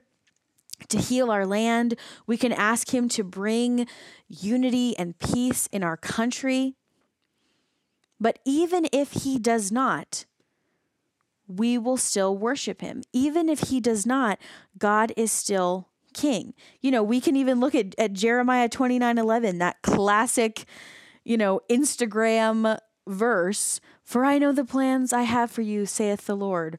[0.88, 1.94] to heal our land.
[2.26, 3.86] We can ask Him to bring
[4.28, 6.74] unity and peace in our country.
[8.20, 10.26] But even if He does not,
[11.46, 13.02] we will still worship Him.
[13.12, 14.38] Even if He does not,
[14.78, 16.54] God is still King.
[16.80, 20.64] You know, we can even look at, at Jeremiah 29 11, that classic,
[21.24, 26.36] you know, Instagram verse For I know the plans I have for you, saith the
[26.36, 26.78] Lord.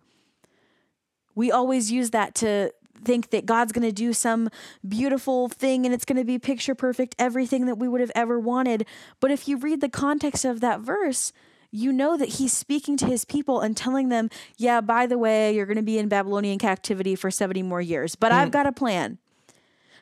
[1.35, 2.71] We always use that to
[3.03, 4.49] think that God's going to do some
[4.87, 8.39] beautiful thing and it's going to be picture perfect, everything that we would have ever
[8.39, 8.85] wanted.
[9.19, 11.33] But if you read the context of that verse,
[11.71, 15.55] you know that he's speaking to his people and telling them, yeah, by the way,
[15.55, 18.51] you're going to be in Babylonian captivity for 70 more years, but I've hmm.
[18.51, 19.17] got a plan.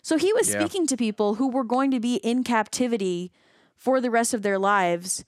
[0.03, 0.60] So he was Yeah.
[0.60, 3.31] speaking to people who were going to be in captivity
[3.77, 5.23] for the rest of their lives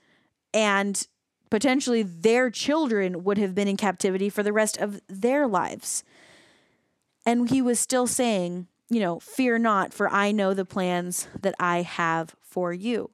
[0.54, 1.08] and
[1.50, 6.04] potentially their children would have been in captivity for the rest of their lives.
[7.26, 11.56] And he was still saying, you know, fear not, for I know the plans that
[11.60, 13.12] I have for you.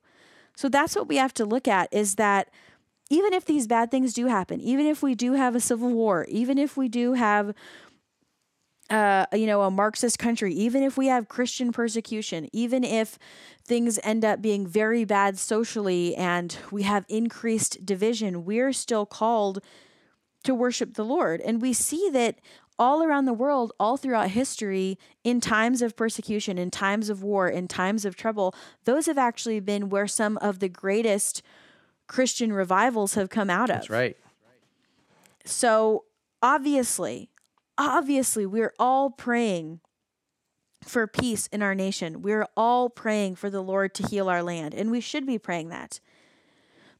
[0.56, 2.49] So that's what we have to look at is that
[3.10, 6.25] even if these bad things do happen, even if we do have a civil war,
[6.30, 7.54] even if we do have
[8.89, 13.19] uh, you know, a Marxist country, even if we have Christian persecution, even if
[13.63, 19.62] things end up being very bad socially and we have increased division, we're still called
[20.43, 21.41] to worship the Lord.
[21.41, 22.39] And we see that
[22.80, 27.47] all around the world, all throughout history, in times of persecution, in times of war,
[27.49, 31.43] in times of trouble, those have actually been where some of the greatest
[32.08, 33.75] Christian revivals have come out of.
[33.75, 34.17] That's right.
[35.45, 36.06] So
[36.41, 37.30] obviously,
[37.79, 39.79] obviously, we're all praying
[40.83, 42.21] for peace in our nation.
[42.21, 45.69] We're all praying for the Lord to heal our land, and we should be praying
[45.69, 45.99] that.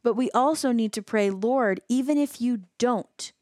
[0.02, 3.34] But we also need to pray, Lord, even if you don't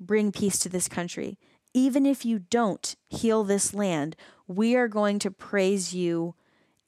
[0.00, 1.38] bring peace to this country,
[1.74, 6.34] even if you don't heal this land, we are going to praise you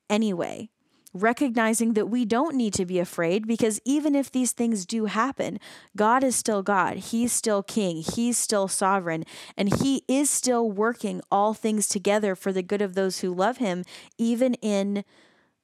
[0.09, 0.71] anyway.
[1.13, 5.59] Recognizing that we don't need to be afraid because even if these things do happen,
[5.97, 6.99] God is still God.
[6.99, 8.05] He's still King.
[8.15, 9.25] He's still sovereign.
[9.57, 13.57] And He is still working all things together for the good of those who love
[13.57, 13.85] Him,
[14.19, 15.05] even in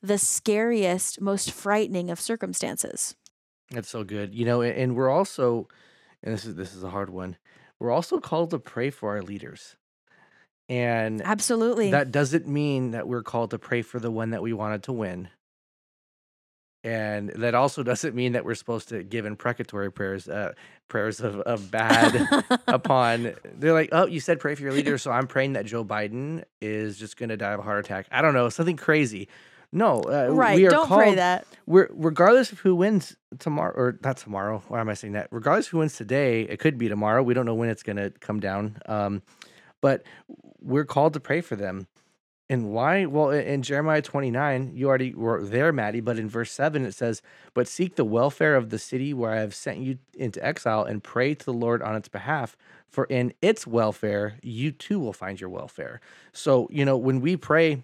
[0.02, 3.14] the scariest, most frightening of circumstances.
[3.70, 4.34] That's so good.
[4.34, 5.68] You know, and, we're also,
[6.22, 7.36] and this is this is a hard one.
[7.78, 9.76] We're also called to pray for our leaders,
[10.68, 11.90] and Absolutely.
[11.90, 14.92] that doesn't mean that we're called to pray for the one that we wanted to
[14.92, 15.28] win.
[16.84, 20.52] And that also doesn't mean that we're supposed to give imprecatory prayers, uh,
[20.88, 23.34] prayers of, of bad upon.
[23.54, 26.44] They're like, oh, you said pray for your leader, so I'm praying that Joe Biden
[26.60, 28.06] is just going to die of a heart attack.
[28.12, 29.28] I don't know, something crazy.
[29.72, 30.56] No, uh, right.
[30.56, 31.44] We are Don't called, pray that.
[31.66, 35.66] we're regardless of who wins tomorrow or not tomorrow why am i saying that regardless
[35.66, 38.10] of who wins today it could be tomorrow we don't know when it's going to
[38.20, 39.20] come down um,
[39.82, 40.04] but
[40.60, 41.86] we're called to pray for them
[42.48, 46.84] and why well in- jeremiah 29 you already were there mattie but in verse 7
[46.84, 47.22] it says
[47.54, 51.02] but seek the welfare of the city where i have sent you into exile and
[51.02, 52.56] pray to the lord on its behalf
[52.88, 56.00] for in its welfare you too will find your welfare
[56.32, 57.82] so you know when we pray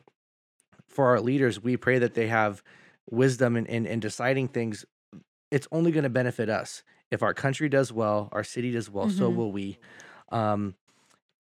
[0.87, 2.63] for our leaders we pray that they have
[3.11, 4.85] wisdom in, in, in deciding things,
[5.51, 6.83] it's only going to benefit us.
[7.11, 9.37] If our country does well, our city does well, so Mhm.
[9.37, 9.79] will we.
[10.31, 10.77] Um,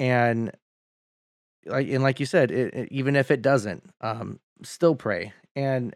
[0.01, 0.51] and
[1.66, 5.33] like and like you said, it, it- even if it doesn't, um, still pray.
[5.57, 5.94] And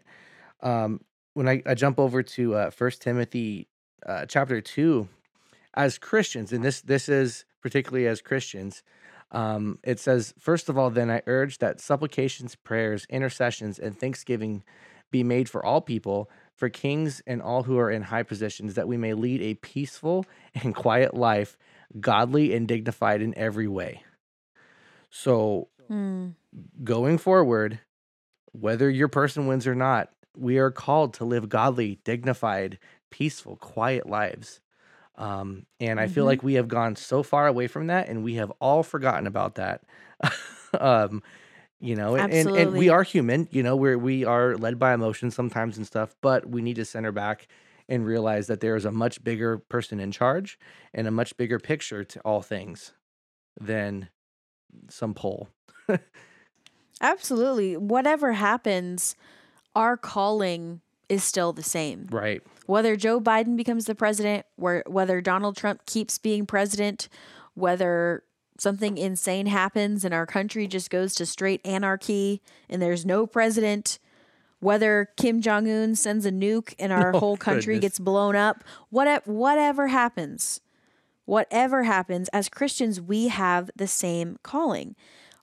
[0.61, 1.01] um,
[1.33, 3.67] when I, I jump over to uh, First Timothy
[4.05, 5.07] uh, chapter two,
[5.73, 8.83] as Christians, and this this is particularly as Christians,
[9.31, 14.63] um, it says, first of all, then I urge that supplications, prayers, intercessions, and thanksgiving
[15.11, 18.87] be made for all people, for kings and all who are in high positions, that
[18.87, 20.25] we may lead a peaceful
[20.55, 21.57] and quiet life,
[21.99, 24.03] godly and dignified in every way.
[25.09, 26.35] So, Hmm.
[26.83, 27.79] going forward,
[28.53, 32.79] whether your person wins or not, we are called to live godly, dignified,
[33.11, 34.61] peaceful, quiet lives.
[35.17, 36.25] Um, and I feel Mhm.
[36.25, 39.55] like we have gone so far away from that, and we have all forgotten about
[39.55, 39.83] that.
[40.79, 41.23] um,
[41.79, 43.47] you know, and, and, and we are human.
[43.51, 46.85] You know, we're we are led by emotions sometimes and stuff, but we need to
[46.85, 47.47] center back
[47.89, 50.59] and realize that there is a much bigger person in charge
[50.93, 52.93] and a much bigger picture to all things
[53.59, 54.09] than
[54.89, 55.49] some poll.
[56.99, 57.77] Absolutely.
[57.77, 59.15] Whatever happens,
[59.75, 62.07] our calling is still the same.
[62.11, 62.41] Right.
[62.65, 67.07] Whether Joe Biden becomes the president, where whether Donald Trump keeps being president,
[67.53, 68.23] whether
[68.57, 73.99] something insane happens and our country just goes to straight anarchy and there's no president,
[74.59, 77.81] whether Kim Jong Un sends a nuke and our Oh, whole country goodness.
[77.91, 80.59] gets blown up, whatever whatever happens,
[81.27, 84.95] whatever happens, as Christians, we have the same calling.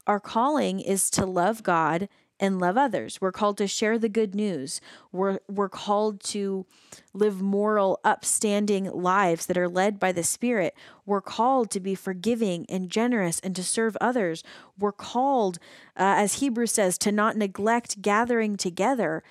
[0.07, 2.09] Our calling is to love God
[2.41, 3.21] and love others.
[3.21, 4.81] We're called to share the good news.
[5.13, 6.65] We're, we're called to
[7.13, 10.75] live moral, upstanding lives that are led by the Spirit.
[11.05, 14.43] We're called to be forgiving and generous and to serve others.
[14.79, 15.59] We're called,
[15.97, 19.23] uh, as Hebrews says, to not neglect gathering together.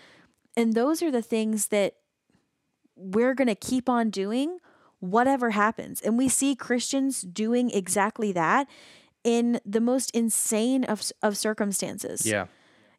[0.55, 1.95] And those are the things that
[2.95, 4.59] we're going to keep on doing
[5.03, 5.99] whatever happens.
[5.99, 8.69] And we see Christians doing exactly that
[9.25, 12.25] in the most insane of, of circumstances.
[12.25, 12.45] Yeah.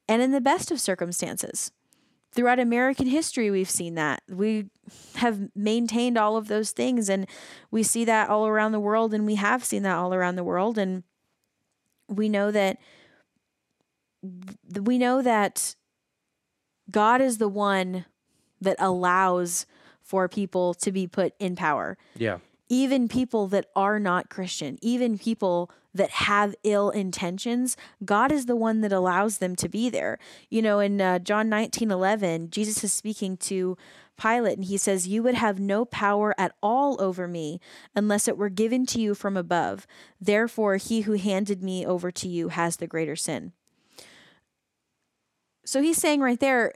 [0.06, 1.72] And in the best of circumstances.
[2.30, 4.22] Throughout American history, we've seen that.
[4.28, 4.66] We
[5.14, 7.26] have maintained all of those things, and
[7.70, 10.44] we see that all around the world, and we have seen that all around the
[10.44, 10.76] world.
[10.76, 11.04] And
[12.08, 12.78] we know that
[14.78, 15.76] we know that
[16.90, 18.04] God is the one
[18.60, 19.64] that allows
[20.04, 21.96] for people to be put in power.
[22.14, 22.38] Yeah.
[22.68, 28.56] Even people that are not Christian, even people that have ill intentions, God is the
[28.56, 30.18] one that allows them to be there.
[30.50, 33.76] You know, in uh, John 19 11, Jesus is speaking to
[34.20, 37.60] Pilate and he says, You would have no power at all over me
[37.94, 39.86] unless it were given to you from above.
[40.20, 43.52] Therefore, he who handed me over to you has the greater sin.
[45.64, 46.72] So he's saying right there,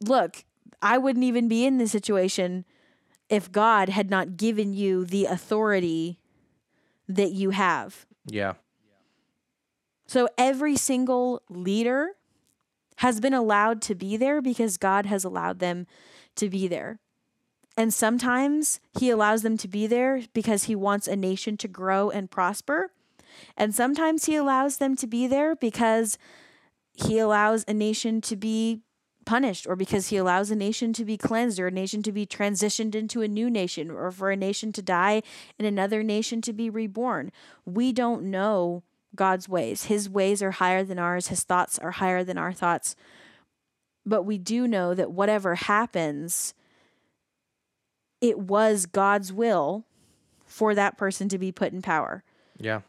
[0.00, 0.44] look,
[0.80, 2.64] I wouldn't even be in this situation
[3.28, 6.18] if God had not given you the authority
[7.08, 8.06] that you have.
[8.26, 8.54] Yeah.
[10.06, 12.12] So every single leader
[12.96, 15.86] has been allowed to be there because God has allowed them
[16.36, 16.98] to be there.
[17.76, 22.10] And sometimes he allows them to be there because he wants a nation to grow
[22.10, 22.90] and prosper.
[23.56, 26.18] And sometimes he allows them to be there because
[26.92, 28.80] he allows a nation to be
[29.28, 32.24] punished or because he allows a nation to be cleansed or a nation to be
[32.24, 35.22] transitioned into a new nation or for a nation to die
[35.58, 37.30] and another nation to be reborn.
[37.66, 38.82] We don't know
[39.14, 39.84] God's ways.
[39.84, 42.96] His ways are higher than ours, his thoughts are higher than our thoughts.
[44.06, 46.54] But we do know that whatever happens,
[48.22, 49.84] it was God's will
[50.46, 52.24] for that person to be put in power.
[52.58, 52.80] Yeah.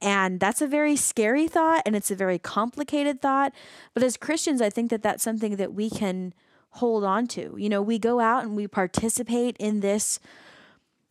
[0.00, 3.52] And that's a very scary thought and it's a very complicated thought.
[3.94, 6.34] But as Christians, I think that that's something that we can
[6.70, 7.56] hold on to.
[7.58, 10.20] You know, we go out and we participate in this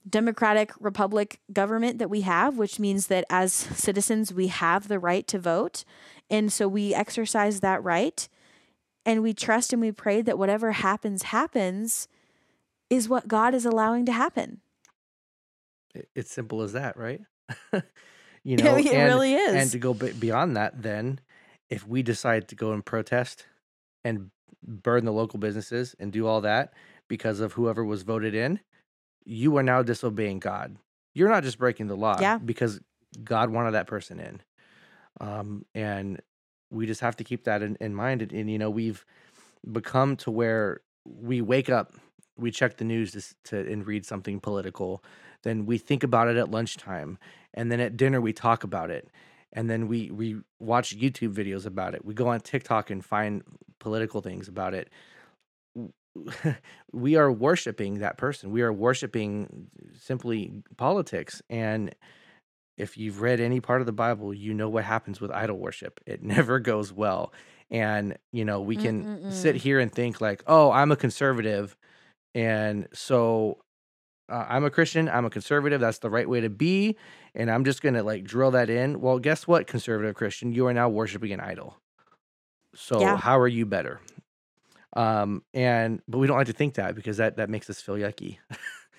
[0.10, 5.28] democratic republic government that we have, which means that as citizens, we have the right
[5.28, 5.84] to vote.
[6.30, 8.28] And so we exercise that right.
[9.06, 12.08] And we trust and we pray that whatever happens, happens
[12.89, 14.62] is what God is allowing to happen.
[16.15, 17.21] It's simple as that, right?
[18.47, 19.53] you know it and, really is.
[19.53, 21.19] and to go beyond that then
[21.69, 23.45] if we decide to go and protest
[24.05, 24.31] and
[24.65, 26.73] burn the local businesses and do all that
[27.07, 28.60] because of whoever was voted in
[29.25, 30.77] you are now disobeying god.
[31.13, 32.38] You're not just breaking the law yeah.
[32.38, 32.79] because
[33.23, 34.41] god wanted that person in.
[35.19, 36.21] Um, and
[36.69, 39.03] we just have to keep that in, in mind and, and, you know we've
[39.71, 41.93] become to where we wake up
[42.38, 45.03] we check the news to, to and read something political
[45.43, 47.17] then we think about it at lunchtime
[47.54, 49.10] and then at dinner we talk about it
[49.54, 52.04] and then we we watch youtube videos about it.
[52.06, 53.43] We go on tiktok and find
[53.80, 54.89] political things about it.
[56.91, 58.50] We are worshiping that person.
[58.52, 59.67] We are worshiping
[60.00, 61.93] simply politics and
[62.78, 66.00] if you've read any part of the bible you know what happens with idol worship.
[66.06, 67.34] It never goes well
[67.69, 69.32] and you know we can Mm-mm-mm.
[69.32, 71.76] sit here and think like oh i'm a conservative
[72.34, 73.58] and so
[74.29, 76.97] uh, I'm a Christian, I'm a conservative, that's the right way to be,
[77.33, 78.99] and I'm just going to like drill that in.
[78.99, 81.77] Well, guess what, conservative Christian, you are now worshiping an idol.
[82.75, 83.17] So yeah.
[83.17, 83.99] how are you better?
[84.95, 87.95] Um and but we don't like to think that because that that makes us feel
[87.95, 88.37] yucky.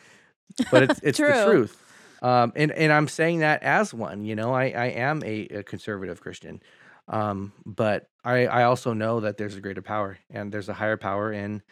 [0.71, 1.83] but it's it's the truth.
[2.23, 5.63] Um and and I'm saying that as one, you know, I I am a, a
[5.63, 6.61] conservative Christian.
[7.09, 10.97] Um but I I also know that there's a greater power and there's a higher
[10.97, 11.63] power and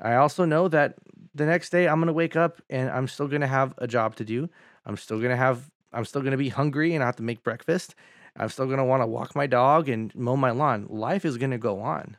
[0.00, 0.96] I also know that
[1.36, 4.24] the next day I'm to wake up and I'm still to have a job to
[4.24, 4.48] do.
[4.86, 7.94] I'm still to have I'm still to be hungry and I have to make breakfast.
[8.36, 10.86] I'm still to want to walk my dog and mow my lawn.
[10.88, 12.16] Life is to go on.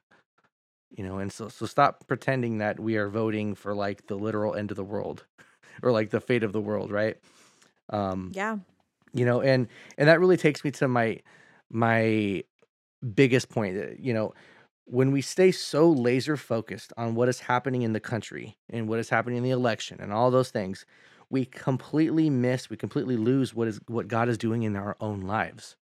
[0.95, 4.55] You know, and so so stop pretending that we are voting for like the literal
[4.55, 5.25] end of the world
[5.83, 7.17] or like the fate of the world, right?
[7.89, 8.57] Um Yeah.
[9.13, 11.19] You know, and and that really takes me to my
[11.69, 12.43] my
[13.15, 14.33] biggest point, you know,
[14.89, 18.99] when we stay so laser focused on what is happening in the country and what
[18.99, 20.85] is happening in the election and all those things,
[21.29, 25.21] we completely miss, we completely lose what is what God is doing in our own
[25.21, 25.75] lives.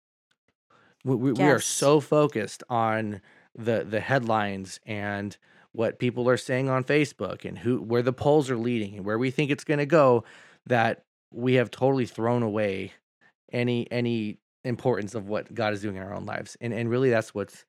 [1.04, 1.38] We, we, yes.
[1.38, 3.22] we are so focused on
[3.56, 5.38] the the headlines and
[5.72, 9.20] what people are saying on Facebook and who where the polls are leading and where
[9.20, 10.24] we think it's going to go
[10.66, 12.92] that we have totally thrown away
[13.52, 16.58] any any importance of what God is doing in our own lives.
[16.60, 17.66] And and really that's what's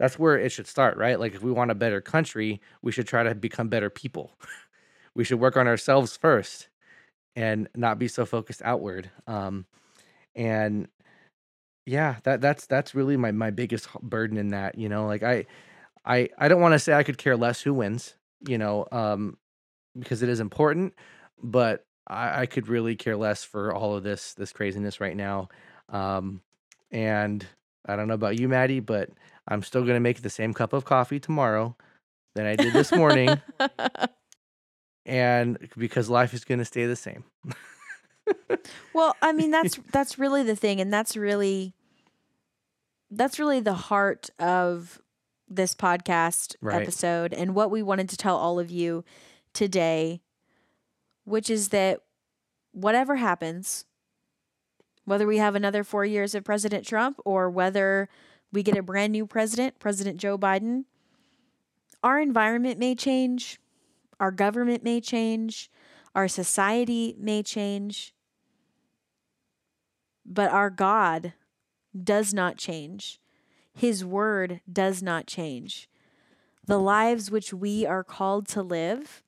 [0.00, 1.20] that's where it should start, right?
[1.20, 4.32] Like if we want a better country, we should try to become better people.
[5.14, 6.70] we should work on ourselves first
[7.36, 9.10] and not be so focused outward.
[9.26, 9.66] Um
[10.34, 10.88] and
[11.84, 15.44] yeah, that that's that's really my my biggest burden in that, you know, like I
[16.06, 18.14] I I don't want to say I could care less who wins,
[18.48, 19.36] you know, um
[19.98, 20.94] because it is important,
[21.42, 25.50] but I, I could really care less for all of this this craziness right now.
[25.90, 26.40] Um,
[26.90, 27.46] and
[27.86, 29.10] I don't know about you, Mattie, but
[29.48, 31.76] I'm still gonna make the same cup of coffee tomorrow
[32.34, 33.40] than I did this morning,
[35.06, 37.24] and because life is gonna stay the same.
[38.92, 41.74] well, I mean that's that's really the thing and that's really
[43.10, 45.00] that's really the heart of
[45.48, 46.80] this podcast Right.
[46.82, 49.04] episode and what we wanted to tell all of you
[49.52, 50.20] today,
[51.24, 52.02] which is that
[52.72, 53.84] whatever happens,
[55.04, 58.08] whether we have another four years of President Trump or whether
[58.52, 60.84] we get a brand new president, President Joe Biden,
[62.02, 63.60] our environment may change,
[64.18, 65.70] our government may change,
[66.14, 68.14] our society may change,
[70.24, 71.32] but our God
[72.02, 73.20] does not change.
[73.72, 75.88] His word does not change.
[76.66, 79.22] The lives which we are called to live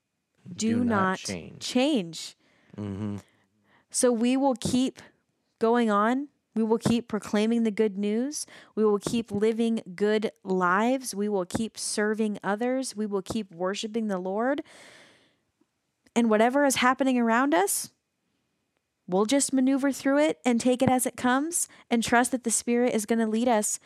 [0.49, 1.59] do, Do not not, change.
[1.61, 2.37] change.
[2.77, 3.17] hmm
[3.91, 5.01] So we will keep
[5.63, 6.27] going on.
[6.57, 8.47] We will keep proclaiming the good news.
[8.75, 11.15] We will keep living good lives.
[11.15, 12.97] We will keep serving others.
[12.97, 14.63] We will keep worshiping the Lord.
[16.17, 17.93] And whatever is happening around us,
[19.07, 22.51] we'll just maneuver through it and take it as it comes and trust that the
[22.51, 23.79] Spirit is going to lead us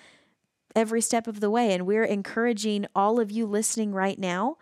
[0.74, 1.74] every step of the way.
[1.74, 4.56] And we're encouraging all of you listening right now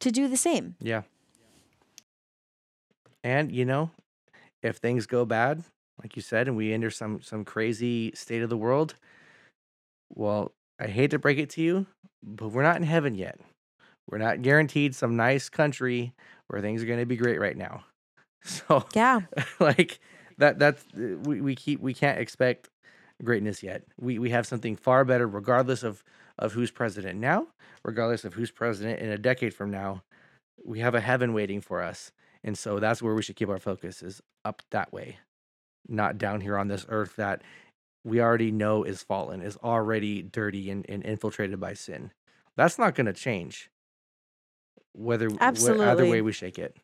[0.00, 0.76] to do the same.
[0.78, 1.02] Yeah.
[3.24, 3.90] And you know,
[4.62, 5.64] if things go bad,
[6.02, 8.94] like you said, and we enter some some crazy state of the world,
[10.14, 11.86] well, I hate to break it to you,
[12.22, 13.38] but we're not in heaven yet.
[14.08, 16.12] We're not guaranteed some nice country
[16.48, 17.84] where things are going to be great right now.
[18.46, 19.22] So, Yeah.
[19.58, 20.00] like
[20.36, 22.68] that that's uh, we, we keep we can't expect
[23.24, 23.84] greatness yet.
[23.98, 26.04] We we have something far better regardless of
[26.38, 27.46] of who's president now,
[27.84, 30.02] regardless of who's president in a decade from now.
[30.62, 32.12] We have a heaven waiting for us.
[32.42, 35.16] And so that's where we should keep our focus is up that way.
[35.88, 37.42] Not down here on this earth that
[38.04, 42.10] we already know is fallen, is already dirty and, and infiltrated by sin.
[42.56, 43.70] That's not going to change.
[44.92, 46.10] Whether wh- either Absolutely.
[46.10, 46.76] way we shake it.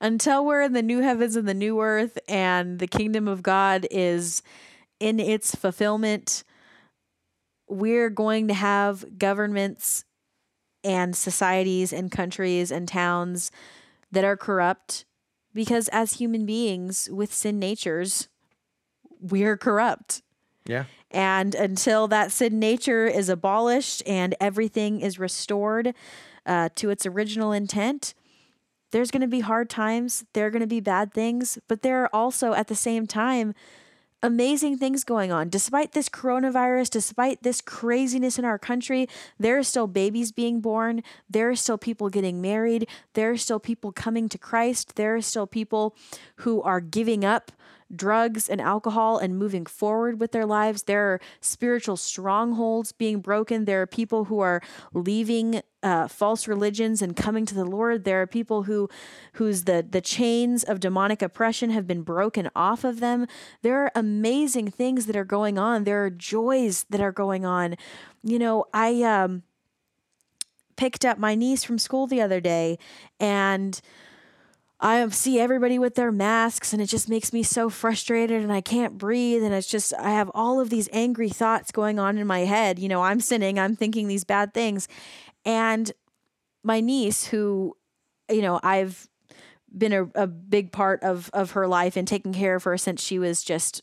[0.00, 3.86] until we're in the new heavens and the new earth and the kingdom of God
[3.90, 4.42] is
[4.98, 6.44] in its fulfillment,
[7.68, 10.04] we're going to have governments
[10.82, 13.50] and societies and countries and towns
[14.10, 15.04] that are corrupt
[15.54, 18.28] because as human beings with sin natures,
[19.20, 20.22] we're corrupt.
[20.66, 20.84] Yeah.
[21.10, 25.94] And until that sin nature is abolished and everything is restored
[26.46, 28.14] uh, to its original intent,
[28.92, 30.24] there's going to be hard times.
[30.32, 33.54] There are going to be bad things, but there are also at the same time
[34.22, 35.48] amazing things going on.
[35.48, 39.08] Despite this coronavirus, despite this craziness in our country,
[39.38, 41.02] there are still babies being born.
[41.28, 42.88] There are still people getting married.
[43.14, 44.96] There are still people coming to Christ.
[44.96, 45.94] There are still people
[46.36, 47.52] who are giving up
[47.94, 50.84] drugs and alcohol and moving forward with their lives.
[50.84, 53.64] There are spiritual strongholds being broken.
[53.64, 54.62] There are people who are
[54.92, 58.04] leaving uh, false religions and coming to the Lord.
[58.04, 58.88] There are people who,
[59.34, 63.26] whose the the chains of demonic oppression have been broken off of them.
[63.62, 65.84] There are amazing things that are going on.
[65.84, 67.76] There are joys that are going on.
[68.22, 69.42] You know, I um
[70.76, 72.78] picked up my niece from school the other day
[73.18, 73.80] and
[74.80, 78.62] I see everybody with their masks and it just makes me so frustrated and I
[78.62, 82.26] can't breathe and it's just I have all of these angry thoughts going on in
[82.26, 82.78] my head.
[82.78, 84.88] You know, I'm sinning, I'm thinking these bad things.
[85.44, 85.92] And
[86.62, 87.76] my niece who
[88.30, 89.08] you know, I've
[89.76, 93.02] been a, a big part of of her life and taking care of her since
[93.02, 93.82] she was just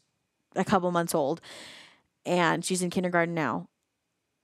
[0.56, 1.42] a couple months old
[2.26, 3.70] and she's in kindergarten now.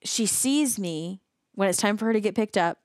[0.03, 1.21] She sees me
[1.55, 2.77] when it's time for her to get picked up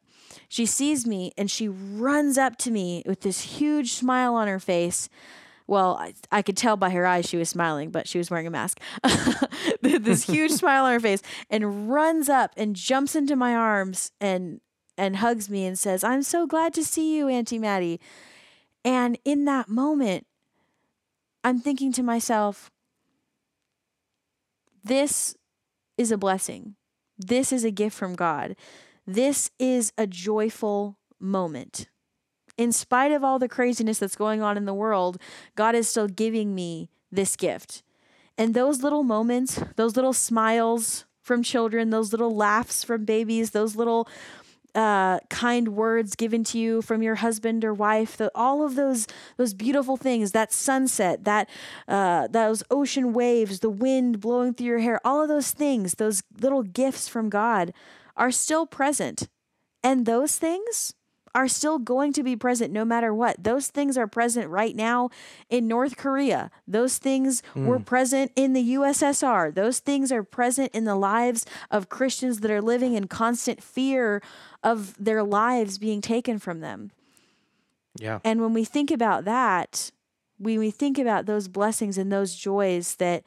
[0.48, 4.58] she sees me and she runs up to me with this huge smile on her
[4.58, 5.08] face.
[5.66, 8.46] Well, I, I could tell by her eyes she was smiling, but she was wearing
[8.46, 8.80] a mask.
[9.82, 14.60] this huge smile on her face and runs up and jumps into my arms and
[14.96, 18.00] and hugs me and says, "I'm so glad to see you, Auntie Mattie."
[18.84, 20.26] And in that moment,
[21.44, 22.70] I'm thinking to myself,
[24.84, 25.36] this
[25.96, 26.76] is a blessing.
[27.18, 28.56] This is a gift from God.
[29.08, 31.88] This is a joyful moment.
[32.58, 35.16] in spite of all the craziness that's going on in the world,
[35.54, 37.82] God is still giving me this gift.
[38.36, 43.76] And those little moments, those little smiles from children, those little laughs from babies, those
[43.76, 44.08] little
[44.74, 49.06] uh, kind words given to you from your husband or wife, the, all of those
[49.36, 51.48] those beautiful things, that sunset, that
[51.88, 56.22] uh, those ocean waves, the wind blowing through your hair, all of those things, those
[56.40, 57.72] little gifts from God,
[58.18, 59.28] are still present,
[59.82, 60.94] and those things
[61.34, 63.42] are still going to be present no matter what.
[63.42, 65.10] Those things are present right now
[65.48, 66.50] in North Korea.
[66.66, 67.66] Those things mm.
[67.66, 69.54] were present in the USSR.
[69.54, 74.22] Those things are present in the lives of Christians that are living in constant fear
[74.62, 76.90] of their lives being taken from them.
[78.00, 78.18] Yeah.
[78.24, 79.90] And when we think about that,
[80.38, 83.22] when we think about those blessings and those joys that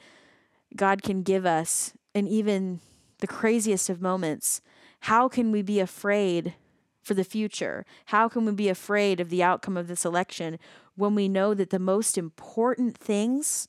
[0.76, 2.80] God can give us, and even
[3.20, 4.62] the craziest of moments,
[5.02, 6.56] how can we be afraid
[7.02, 7.86] for the future?
[8.06, 10.60] How can we be afraid of the outcome of this election
[10.95, 13.68] when we know that the most important things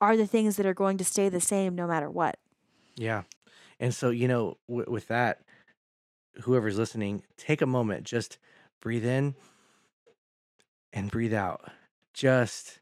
[0.00, 2.38] are the things that are going to stay the same no matter what?
[2.96, 3.22] Yeah.
[3.80, 5.40] And so, you know, w- with that,
[6.42, 8.38] whoever's listening, take a moment, just
[8.80, 9.34] breathe in
[10.92, 11.70] and breathe out.
[12.12, 12.80] Just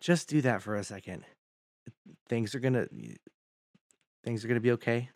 [0.00, 1.24] just do that for a second.
[2.28, 2.88] Things are going to
[4.24, 5.10] things are going to be okay.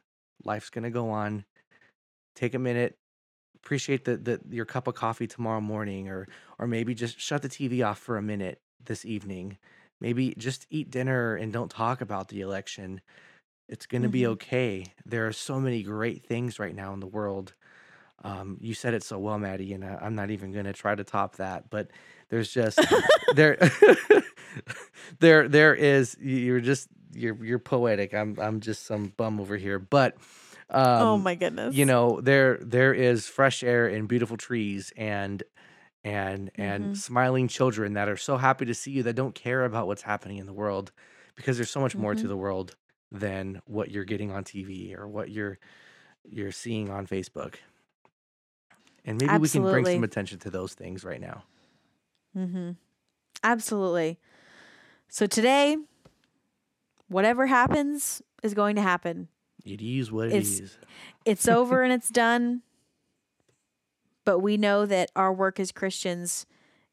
[0.45, 1.45] Life's going to go on.
[2.37, 2.97] Take a minute,
[3.57, 6.29] appreciate the, the your cup of coffee tomorrow morning or
[6.59, 9.59] or maybe just shut the TV off for a minute this evening.
[10.01, 13.01] Maybe just eat dinner and don't talk about the election.
[13.69, 14.33] It's going to be Mm-hmm.
[14.33, 14.87] okay.
[15.07, 17.55] There are so many great things right now in the world.
[18.25, 20.95] Um, you said it so well, Mattie, and I, I'm not even going to try
[20.95, 21.71] to top that.
[21.71, 21.91] But
[22.31, 22.87] there's just
[23.35, 23.59] there,
[25.21, 26.17] there, there is.
[26.21, 28.15] You're just you're you're poetic.
[28.15, 30.17] I'm I'm just some bum over here, but
[30.73, 31.75] oh um, my goodness.
[31.75, 35.43] you know there there is fresh air and beautiful trees and
[36.05, 36.95] and and Mm-hmm.
[36.95, 40.39] smiling children that are so happy to see you that don't care about what's happening
[40.39, 40.93] in the world
[41.37, 42.29] because there's so much more to Mm-hmm.
[42.29, 42.77] the world
[43.11, 45.59] than what you're getting on TV or what you're
[46.25, 47.57] you're seeing on Facebook.
[49.05, 51.43] And maybe we can bring some attention to those things right now.
[52.37, 52.71] Mm-hmm.
[53.43, 54.19] Absolutely.
[55.09, 55.77] So today,
[57.09, 59.29] whatever happens is going to happen.
[59.65, 60.79] It is what it It's- is.
[61.25, 62.63] It's over and it's done.
[64.25, 66.47] But we know that our work as Christians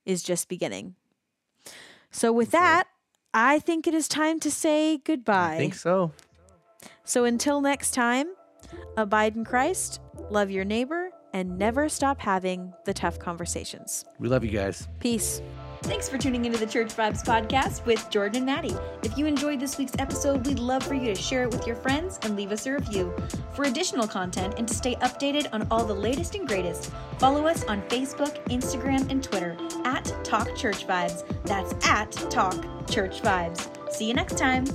[0.05, 0.95] is just beginning.
[2.11, 2.70] So, with That's right.
[2.78, 2.88] that,
[3.34, 5.53] I think it is time to say goodbye.
[5.55, 6.11] I think so.
[7.03, 8.28] So, until next time,
[8.97, 9.99] abide in Christ,
[10.32, 14.05] love your neighbor, and never stop having the tough conversations.
[14.17, 14.88] We love you guys.
[14.99, 15.41] Peace.
[15.90, 18.76] Thanks for tuning into the Church Vibes podcast with Jordan and Mattie.
[19.02, 21.76] If you enjoyed this week's episode, we'd love for you to share it with your
[21.76, 23.12] friends and leave us a review.
[23.54, 27.64] For additional content and to stay updated on all the latest and greatest, follow us
[27.64, 31.24] on Facebook, Instagram, and Twitter at Talk Church Vibes.
[31.46, 33.92] That's at Talk Church Vibes.
[33.92, 34.66] See you next time.